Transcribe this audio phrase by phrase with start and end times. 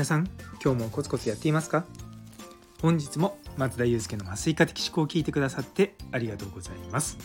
[0.00, 0.30] 皆さん
[0.64, 1.84] 今日もコツコツやっていますか？
[2.80, 7.18] 本日も松田祐介の麻酔科的思考を聞いてくださってありがとうございます。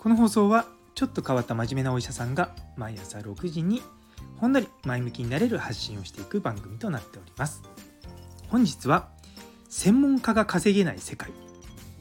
[0.00, 3.80] この放送はちょっと変わった真面目なお医者さんが毎朝6時に
[4.38, 7.62] ほんのり前向きになれる発信をしていく番組となっております。
[8.48, 9.10] 本日は
[9.68, 11.30] 専門家が稼げない世界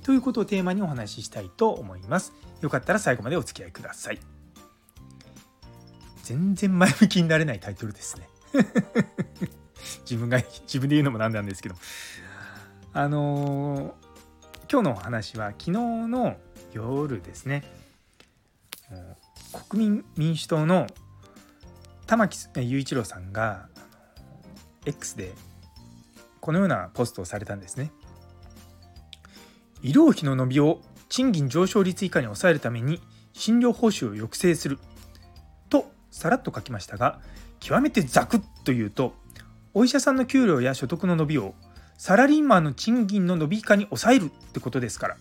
[0.01, 2.33] ということをテーマにお話ししたいと思います。
[2.61, 4.19] よかったら最後までお付き合いください。
[6.23, 8.27] 全然前向きになれないタイトルですね。
[10.01, 11.75] 自分が 自分で言うのもなんなんですけど
[12.93, 13.91] あのー、
[14.71, 16.37] 今日のお話は昨日の
[16.73, 17.63] 夜ですね
[19.69, 20.87] 国民民主党の
[22.05, 23.67] 玉木雄一郎さんが
[24.85, 25.33] X で
[26.39, 27.91] このようなポストをされたんですね。
[29.83, 33.01] 医療費の伸びを賃金上昇率以下に抑えるために
[33.33, 34.79] 診療報酬を抑制する
[35.69, 37.19] とさらっと書きましたが
[37.59, 39.13] 極めてザクッと言うと
[39.77, 41.53] お医者さんの給料や所得の伸びを
[41.99, 45.17] サラリーマンの賃金の伸び以下に抑えるってことですから。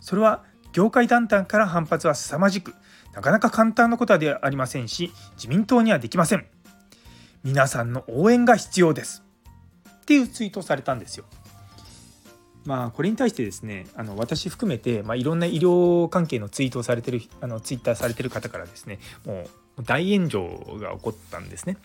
[0.00, 0.42] それは
[0.72, 2.74] 業界団体から反発は凄まじく
[3.14, 6.46] なかなか簡単なことではありませんし自民党にはできません。
[7.44, 9.22] 皆さんの応援が必要です。
[10.00, 11.24] っていうツイートをされたんですよ。
[12.64, 19.46] まあこれに対してですねあの私含めて、まあ、いろんな医療関係のツイートをされてるあのツイッターされてる方からですねも
[19.78, 20.48] う大炎上
[20.80, 21.76] が起こったんですね。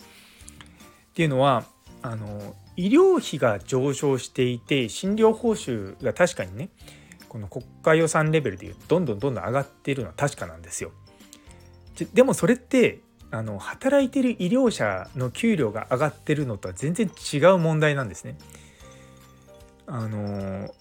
[1.11, 1.63] っていうのは
[2.02, 6.69] あの医療費が上昇していて診療報酬が確かにね
[7.30, 10.91] この国家予算レベルでいうとどんどんどんどん上がっているのは確かなんですよ。
[12.13, 18.38] でもそれってあの働いてる医療者の給料が上がってるのとは全然違う問題なんですね。
[19.88, 20.73] あの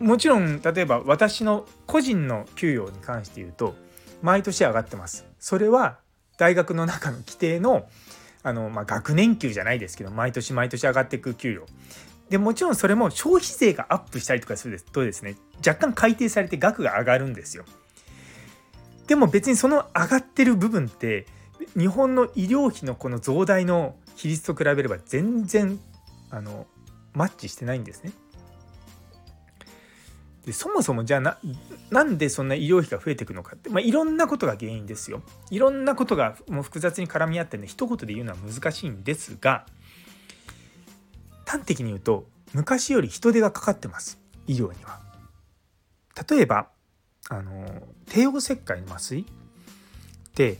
[0.00, 3.74] もちろん例えば私の個人の給与に関して言うと
[4.22, 5.26] 毎年上がってます。
[5.38, 5.98] それは
[6.38, 7.88] 大学の中の規定の
[8.42, 11.66] あの、まあ、学年給じゃないですけど毎年毎年上がっていく給料。
[12.30, 15.36] でもちろんそれも消費税がアップしたりとかするとですね。
[15.66, 17.64] 若干改定されて額が上がるんですよ。
[19.06, 21.26] でも別にその上がってる部分って
[21.76, 25.80] 日本の医療費のこの増大の比率と比べれば全然
[26.30, 26.66] あの
[27.14, 28.12] マッチしてないんですね。
[30.48, 31.36] でそもそもじゃあな
[31.90, 35.20] なんでそんな医療費が増えていくのかって、まあ、いろんなことが原因ですよ。
[35.50, 39.66] いろんなことがもう複雑に絡み合ってね一言で言うのは難しいんですが
[41.44, 45.00] 端的に言うと昔より人手がかかってます医療には。
[46.30, 46.68] 例えば
[47.28, 50.56] あの帝王切開の麻酔って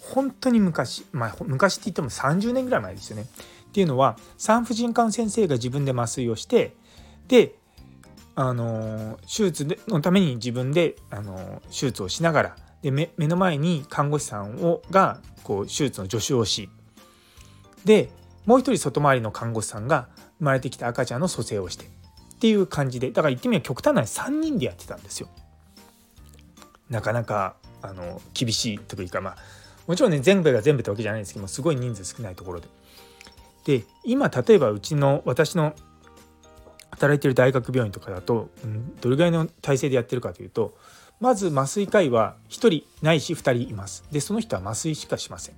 [0.00, 3.22] 本当に昔、まあ、昔って言っても30年ぐらい前ですよね。
[3.22, 6.74] っていうのは産婦人科の先生が自分で麻酔をして
[7.28, 7.54] で
[8.40, 16.70] あの手術のために自分であの手術をしながらで目の前に看護師さんをがこう手術の助手をし
[17.84, 18.10] で
[18.46, 20.06] もう一人外回りの看護師さんが
[20.38, 21.88] 生まれてきた赤ちゃんの蘇生をしてっ
[22.38, 25.28] ていう感じでだから言ってみれば極端な3人でやってたんですよ。
[26.88, 29.36] なかなかあの厳しいというかまあ
[29.88, 32.68] もちろんね全部が全部ってわけじゃないんですけどもすごい人数少ないところで。
[33.64, 35.74] で今例えばうちの私の
[36.98, 40.76] 働いてる大学病院とかだと、うん、どれぐらいの体制でやってるかというと
[41.20, 44.04] まず麻酔科医は1人ないし2人います。
[44.12, 45.56] でその人は麻酔しかしません。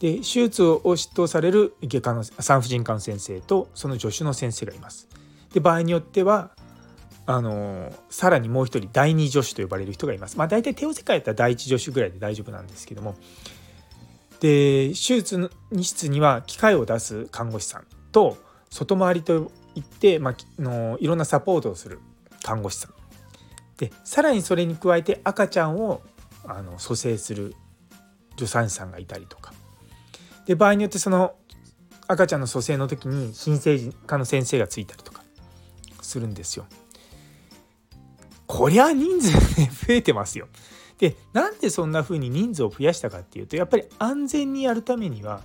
[0.00, 5.08] で手術を執刀される外科の産婦人科の先生とその助手の先生がいます。
[5.54, 6.50] で場合によっては
[7.24, 10.36] あのさらにもう一人第二助手と呼ばれる人がいます。
[10.36, 13.14] まあ大体手を世界やったら第一助手ぐらいで大丈夫なんですけども。
[14.40, 15.50] で手術
[15.80, 18.36] 室には機械を出す看護師さんと
[18.70, 22.00] 外回りといって、まあのいろんなサポートをする
[22.42, 22.92] 看護師さん
[23.76, 26.02] でさらにそれに加えて赤ちゃんを
[26.44, 27.54] あの蘇生する
[28.36, 29.52] 助産師さんがいたりとか
[30.46, 31.34] で場合によってその
[32.08, 35.22] 赤ちゃんの蘇生の時に新生児科の先生がついたりとか
[36.00, 36.66] するんですよ。
[38.46, 40.48] こりゃ人数ね 増えてますよ。
[40.98, 45.40] でなんでそんな風に人数を増やしたかっていうとやっぱり安全にやるためには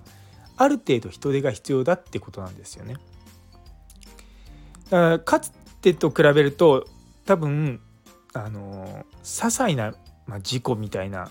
[0.57, 2.97] ある程度人手が必要だってことなんですよね。
[4.89, 5.51] だかつ
[5.81, 6.88] てと比べると
[7.25, 7.81] 多分
[8.34, 9.94] あの些細な、
[10.25, 11.30] まあ、事故みたいな、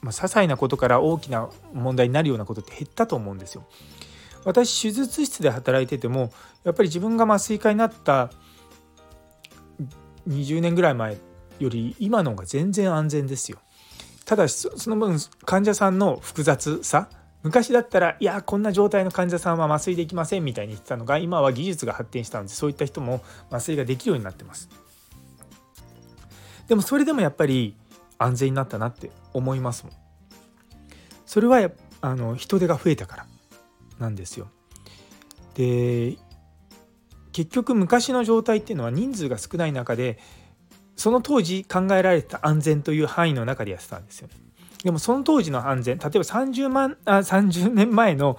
[0.00, 3.66] まあ、些細なことから大きな問題になるようなことって減ったと思うんですよ。
[4.44, 6.32] 私手術室で働いてても
[6.64, 8.30] やっぱり自分が麻酔科になった
[10.28, 11.16] 20年ぐらい前
[11.58, 13.58] より今の方が全然安全ですよ。
[14.24, 17.08] ただその分患者さんの複雑さ
[17.42, 24.68] 昔だったらいやこんな状態の患者さんは麻酔できませんみたいに言ってたのが今は技術が発展したのでそういった人も麻酔ができるようになってます。
[26.68, 27.76] でもそれでもやっぱり
[28.18, 29.92] 安全になったなって思いますもん。
[31.26, 33.26] それはあの人手が増えたから
[33.98, 34.48] なんですよ。
[35.54, 36.16] で
[37.32, 40.18] 結局昔の状態っていうのは人数が少ない中で
[40.96, 44.34] その当時考えられた安全という範囲の中でやってたんですよね。
[44.84, 48.36] でもその当時の安全例えば30万あ30年前の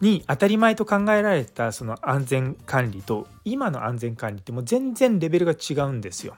[0.00, 6.36] に当たり前と考えられたその安全管理と今の安全管理ってもう全然レベルが違うんですよ。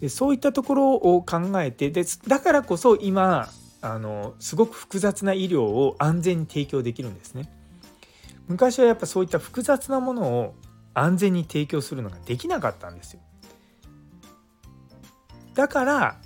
[0.00, 3.48] でそういったところを考えてでだからこそ今
[3.80, 7.50] あのすごく複雑な医療を安全に提供できるんですね。
[8.48, 10.54] 昔はやっぱそういった複雑なものを
[10.92, 13.20] 安全に提供するのができなかったんですよ。
[15.54, 16.16] だから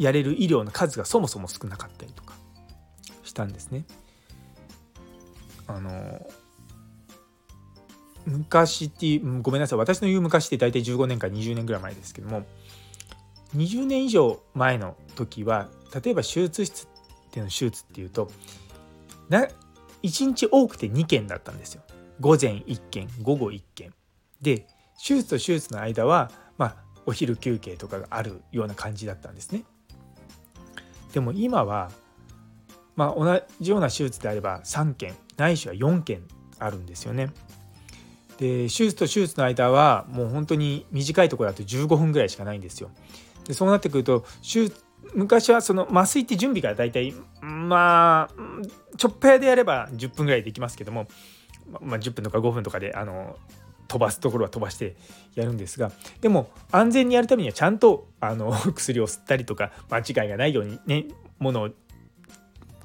[0.00, 2.34] やれる医療の数がそもそも少なかったりとか
[3.22, 3.84] したんですね。
[5.66, 6.26] あの
[8.24, 9.78] 昔っていうごめんなさい。
[9.78, 12.44] 私の言う昔って大体15年か20年ぐらい前ですけども
[13.54, 15.68] 20年以上前の時は
[16.02, 18.30] 例えば手術室っての手術っていうと
[19.28, 19.46] な
[20.02, 21.82] 1日多くて2件だったんですよ。
[22.20, 23.92] 午前1件午後1件。
[24.40, 29.64] で手術と手術の間はまあお昼休憩とかがあるような感じだったんですね。
[31.12, 31.90] でも今は
[32.96, 36.22] まあ同じような手術であれば3件ないしは4件
[36.58, 37.30] あるんですよね。
[38.38, 42.90] で手術と手術の間はもう本当に短いところだと15分ぐらいしかないんですよ。
[43.46, 44.84] でそうなってくると手術
[45.14, 51.08] 昔はその麻酔って準備が大体まあちょっぱやでやれば10分ぐらいできますけども、
[51.80, 53.36] まあ、10分とか5分とかであの
[53.90, 54.94] 飛ばすところは飛ばして
[55.34, 55.90] やるんですが
[56.20, 61.06] でも安全にやるためにはちゃんとあの 薬を吸ったりとか間違いがないようにね
[61.40, 61.70] ものを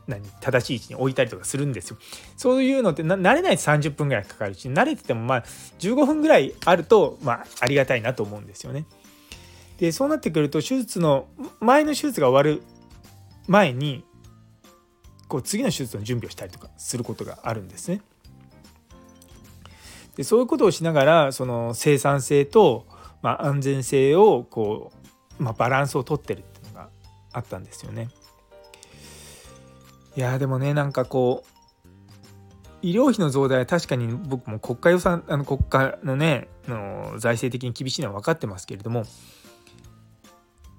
[0.07, 1.97] 何正しい位置に置いたりとかするんですよ。
[2.37, 5.43] そういうのって慣れないと30分ぐらいかかるし慣れててもまあ
[5.79, 8.85] 15分ぐらいあるとまあありがたいなと思うんですよね。
[9.77, 11.27] でそうなってくると手術の
[11.59, 12.63] 前の手術が終わる
[13.47, 14.03] 前に
[15.27, 18.01] こう次の手術の準備をしたりとかすることがあるんですね。
[20.15, 22.85] でそういうことをしながらその生産性と、
[23.21, 24.91] まあ、安全性をこ
[25.39, 26.89] う、まあ、バランスをとってるっていうのが
[27.33, 28.09] あったんですよね。
[30.15, 31.55] いやでもねなんかこう
[32.81, 39.03] 医療費の増大は確かに僕も国家予算あの国家のねの財政的に厳しいのは分かってますけれども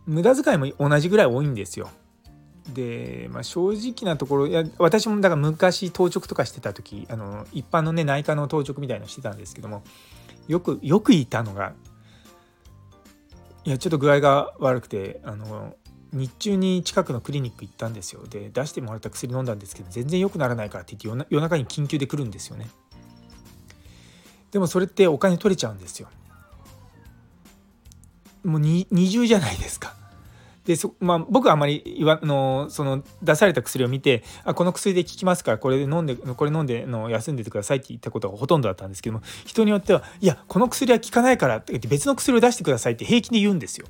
[0.06, 1.90] 無駄遣いも同じぐらい多いんですよ。
[2.72, 9.82] で、まあ、正直なところいや私もだから昔当直とかしてた時あの一般のね内科の当直みたいのしてたんですけども
[10.48, 11.72] よくよくいたのが
[13.64, 15.74] いやちょっと具合が悪くてあの
[16.12, 18.24] 日中に近くのクリニック行ったんですよ。
[18.26, 22.68] で出してもらった薬飲んだんですけど全然良くならないからって言って夜中に緊急で来るんですよね。
[24.52, 26.08] でもそれってお金取れちゃうんですよ。
[28.44, 29.94] もう二重じゃないですか。
[30.66, 43.86] でそまあ、僕はあまり言わのその出された薬を見てあこの薬で効きますからこれで飲んでこれ飲んでの休んでてくださいって言ったことがほとんどだったんですけども人によってはいやこの薬は効かないからって言って別の薬を出してくださいって平気で言うんですよ。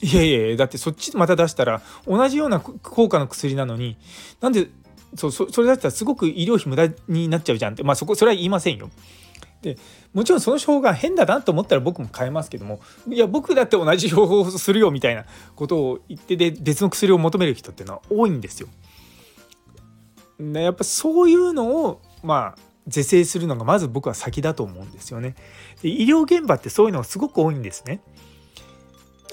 [0.00, 3.96] いやいやいやだってそっちまた出したら同じような効果の薬なのに
[4.40, 4.68] なんで
[5.14, 8.90] そうそれだったらすごく医療費無駄になっちゃうじゃんってまあそこそれは言いませんよ。
[9.62, 9.76] で
[10.14, 15.24] もちろんその処方が変だなと思ったら僕も変えますけどもいや僕だって同じ処方をするよみたいな
[15.56, 18.68] ことを言ってで別の薬を求める人っていうのは多いんですよ。
[20.38, 25.34] でやっぱそういうのをまあ是正するのがまず僕は先だと思うんですよね。
[25.82, 28.00] で医療現場ってそういうのがすごく多いんですね。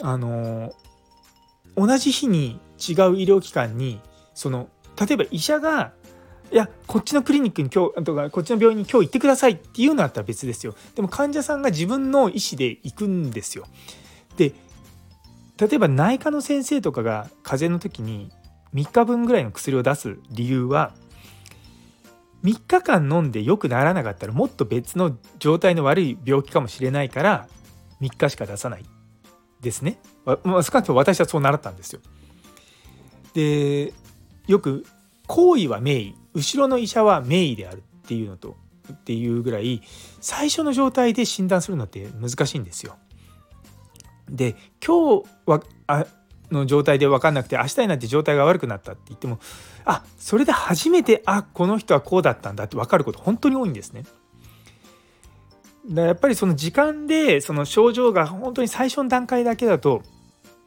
[0.02, 0.74] あの
[1.78, 4.02] 同じ日に違う医療機関に
[4.34, 4.70] その
[5.00, 5.94] 例えば医者が
[6.52, 13.66] いやこっちのクリニックに今日とかこっちの病院に今日行ってくださいっていうのだったら別ですよでも患者さんが自分の意思で行くんですよ
[14.38, 14.54] で
[15.58, 18.32] 例えば内科の先生とかが風邪の時に
[18.74, 20.94] 3日分ぐらいの薬を出す理由は
[22.44, 27.48] 3日間飲んで良くならなかったらもっと別の状態の悪い病気かもしれないから
[28.02, 28.86] 3日しか出さない
[29.62, 29.98] ですね。
[30.26, 32.02] まあ、少なくとも私はそう習ったんですよ。
[33.34, 33.94] で
[34.48, 34.86] よく
[35.28, 38.58] 行為は名医後ろの医者は名医であるっていうのと
[38.92, 39.82] っていうぐらい
[40.22, 42.96] 最初の状態で診断するのって難しいんですよ。
[44.30, 46.06] で今日はあ
[46.52, 49.40] の状態で分かんなくて明日になって状態が悪くなったって言っても
[49.86, 54.04] あそれで初めてあこの人はこうだったんだって分かること本当に多いんですね。
[55.88, 60.02] だやっぱりその時間でその症状が本当に最初の段階だけだと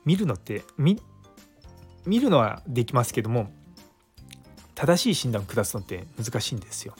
[0.04, 1.00] 見るのって見
[2.06, 3.50] るのはできますけども
[4.78, 6.94] 正しい診断を下すのって難しいんですよ。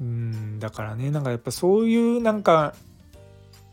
[0.00, 2.76] うんだからねなんかやっぱそういうなんか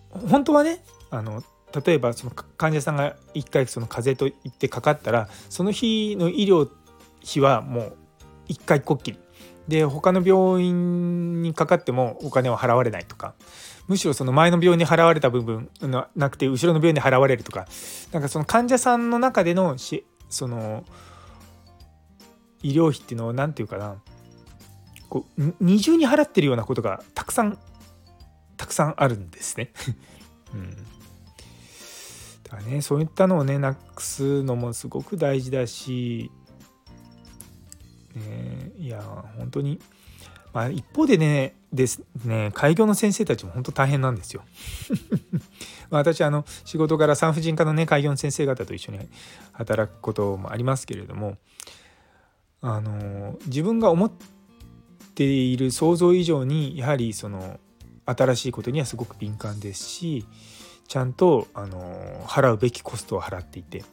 [0.10, 1.43] 本当はねあの
[1.86, 6.70] 例えばその患者さんが1回その風邪と言ってかかったらその日の医療
[7.24, 7.96] 費はもう
[8.50, 9.20] 1回こっきり。
[9.67, 13.36] で他の病院にかかってもお金は払われないとか。
[13.88, 15.70] むしろその前の病院に払われた部分
[16.15, 17.67] なくて後ろの病院で払われるとか。
[18.12, 20.84] なんかその患者さんの中でのしその
[22.63, 24.01] 医療費っていうのを何て言うかな
[25.10, 27.58] こう二重に払ってるようなことがたくさん
[28.56, 29.74] たくさんあるんですね。
[30.53, 30.70] うん、
[32.44, 36.32] だからねそういったのをねなくすのもすごく大事だし、
[38.15, 39.01] ね、いや
[39.38, 39.82] 本当に、
[40.53, 44.44] まあ、一方でねですね開業の先生たちも本当大変なんですよ。
[45.89, 49.10] ま私あの仕事から産婦人科のね開業の先生方と一緒に
[49.51, 51.38] 働くこともありますけれども
[52.62, 54.12] あの自分が思っ
[55.15, 57.60] ている想像以上にやはりその
[58.06, 60.25] 新しいことにはすごく敏感ですし
[60.88, 63.84] ちゃんとあの払うべきコストを払っていて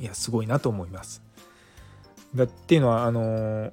[0.00, 1.22] いやすごいなと思います。
[2.34, 3.72] だっていうのはあの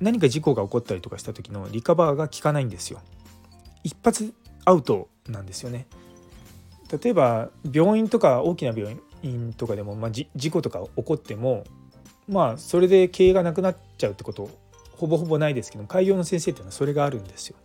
[0.00, 3.00] 何か事故が起こったりとかした時のリカバーが効かないんですよ。
[3.84, 5.86] 一発アウトなんですよね。
[7.02, 9.00] 例えば病院とか大きな病院
[9.56, 11.64] とかでも、まあ、事故とか起こっても
[12.28, 14.48] まあそれで経営がなくなっちゃうってこと
[14.92, 17.56] ほぼほぼないですけど開業の先生っていうのはそれがあるんですよ。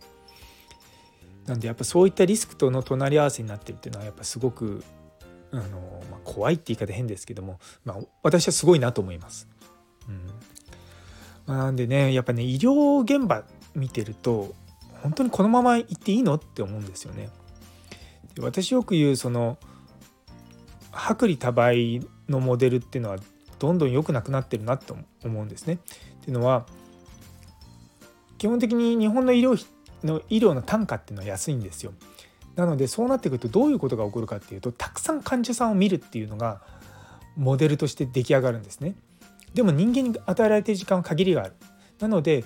[1.46, 4.84] なんでやっぱそういったリスクとの隣り合わせになってるっていうのはやっぱすごく
[5.50, 9.48] あの、まあ、怖いって言い方変ですけども、まあ、私はすごいなと思います。
[10.08, 10.26] うん
[11.46, 13.44] まあ、なんでねやっぱね医療現場
[13.74, 14.54] 見てると
[15.02, 17.30] 本当にこのまま行っていいのって思うんですよね。
[18.38, 19.58] 私よく言うその
[20.92, 23.16] 薄利多売のモデルっていうのは
[23.58, 25.74] どんどん良くなくなってるなと思うんですね。
[25.74, 25.76] っ
[26.24, 26.66] ていうのは
[28.38, 29.64] 基本的に日本の医療費
[30.04, 31.92] の医療の単価っていうのは安いんですよ。
[32.56, 36.60] なのでそうなってくるとどういうことが起こるかっていうとたくさん患者さんを見るっていうのが
[37.36, 38.94] モデルとして出来上がるんですね。
[39.54, 41.54] でも人間に与えられている時間は限りがある。
[42.00, 42.44] なので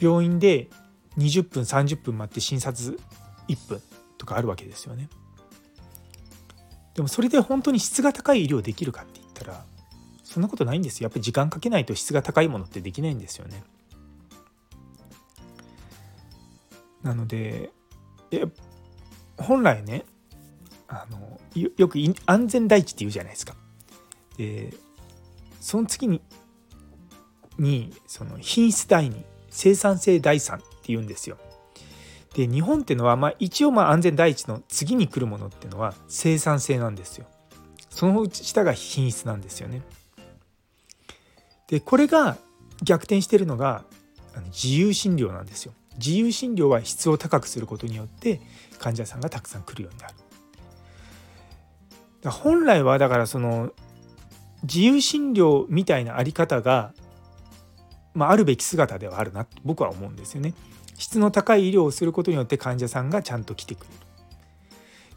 [0.00, 0.68] 病院で
[1.18, 2.98] 20分30分待って診察
[3.48, 3.82] 1分
[4.18, 5.08] とかあるわけですよね。
[6.94, 9.64] でもそれで本当に質が高い医療できるかって言ったら
[10.24, 11.04] そんなことないんですよ。
[11.06, 13.62] やっぱり時間かけないと質が高いものってできないんですよね。
[17.02, 17.70] なので
[19.36, 20.04] 本来ね
[20.88, 23.54] あのよく安全第一って言うじゃないですか。
[24.36, 24.72] で
[25.60, 26.20] その次に
[27.58, 31.38] にその品質第二生産性第三って言うんですよ。
[32.34, 37.26] で日本っていうのは、まあ、一応まあ安全第一の次に来るものっていうのは生産性なんですよ。
[37.90, 39.82] その下が品質なんですよね。
[41.68, 42.36] でこれが
[42.82, 43.84] 逆転してるのが
[44.46, 45.72] 自由診療なんですよ。
[45.98, 48.40] 自由診療は質を高くすることによって
[48.78, 50.14] 患者さんがたくさん来るようになる。
[52.30, 53.72] 本来はだからその
[54.62, 56.94] 自由診療みたいなあり方が、
[58.14, 60.54] まあ、あるべき姿ではあるなと僕は思うんですよね。
[60.98, 63.92] 質の高い医療をすることによって患者さんがちゃんと来てくれる。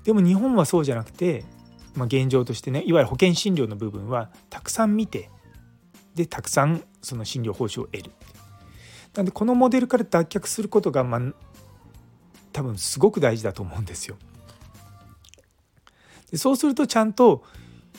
[0.04, 1.46] でも日本はそうじゃなくて、
[1.96, 5.30] まあ、現状としてねいわゆる保険診療の部分はたくさん見て
[6.14, 8.12] でたくさんその診療報酬を得る。
[9.16, 11.22] なんでこのモデルから脱却することが、まあ、
[12.52, 14.18] 多分すごく大事だと思うんですよ。
[16.32, 17.44] でそうするとちゃんと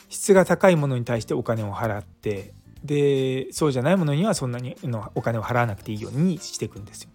[0.09, 2.53] 質が高いものに対してお金を払って
[2.83, 7.09] でそうじゃないものにはそんなにのお金を払わなくていいようにしていくんですよ。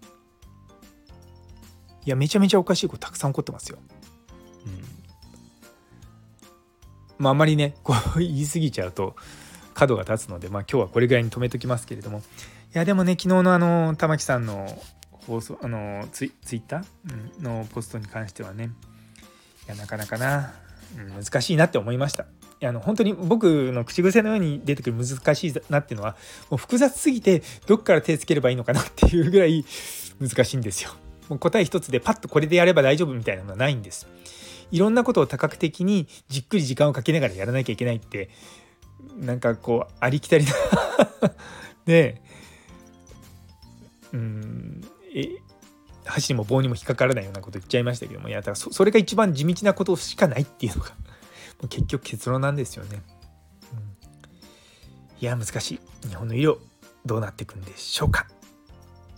[2.05, 3.77] いやめちゃめちゃおかしいことたくさん起こってますよ。
[4.65, 4.83] うん、
[7.17, 9.15] まああんまりね こう言い過ぎちゃうと
[9.73, 12.21] 角が立つので、まあ、今日はこれぐらいに止めときますけれどもい
[12.73, 14.67] やでもね昨日のあの玉木さんの
[15.11, 17.43] 放送あのツイツイッター？
[17.43, 18.71] のポストに関してはね
[19.65, 20.53] いやなかなかな、
[20.97, 22.23] うん、難しいなって思いました。
[22.23, 22.25] い
[22.59, 26.15] やあの本当に僕の口癖のように出てくる難しいなっていうのは
[26.49, 29.65] もう複雑すぎてどっから手つければいいのかなっていうぐらい
[30.21, 30.91] 難しいんですよ。
[31.29, 34.07] もう答え一つでパッとこれでやれば大丈夫みたいなのはないんです。
[34.71, 38.29] いろんなことを多角的にじっくり時間をかけながらやらなきゃいけないって
[39.19, 40.51] なんかこうありきたりな
[41.85, 42.21] で
[44.13, 44.81] うん
[45.13, 45.27] え
[46.05, 50.89] 箸にも棒にも引っかからないようなこと言っちゃいましたけどもいやだからそれが一番地道なことしかないっていうのが
[51.61, 53.01] もう結局結論なんですよね。
[53.71, 53.79] うん、
[55.21, 56.57] いや難しい日本の医療
[57.05, 58.27] どうなっていくんでしょうか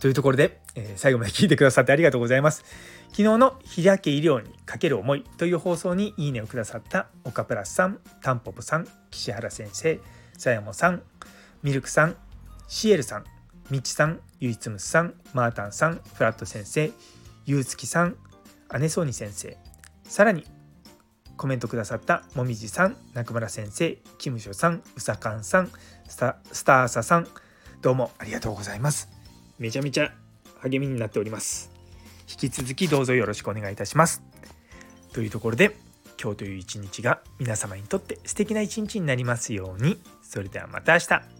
[0.06, 2.64] というところで、えー、最後まで聞いてくださってありがとうございます。
[3.08, 9.98] 昨日の「開け医療にかける思い」という放送にいいねをくださった岡プラスさん、タンポポさん、岸原先生、
[10.38, 11.02] さやもさん、
[11.64, 12.14] ミルクさん、
[12.68, 13.24] シエルさん、
[13.68, 16.92] みちさん、ゆいつむさん、マータンさん、フラット先生、
[17.44, 18.16] ゆうつきさん、
[18.78, 19.58] 姉そうに先生、
[20.04, 20.46] さらに
[21.36, 25.70] コメントくださったもみじさん中村先生キムショさんうさかんさん
[26.06, 27.26] スターサさん
[27.82, 29.15] どうもありがとうございます
[29.58, 30.12] めちゃめちゃ
[30.60, 31.70] 励みになっております。
[32.28, 34.22] 引き続きどうぞよろしくお願いいたします。
[35.12, 35.76] というところで
[36.20, 40.00] 今日という一日が皆様にとって素敵な一日になりますように。
[40.22, 41.35] それではまた明日。